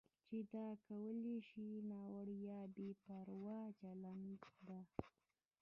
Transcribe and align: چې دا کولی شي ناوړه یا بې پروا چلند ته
چې 0.27 0.37
دا 0.53 0.67
کولی 0.87 1.37
شي 1.47 1.67
ناوړه 1.89 2.35
یا 2.49 2.61
بې 2.75 2.89
پروا 3.03 3.59
چلند 3.79 4.25
ته 4.65 4.79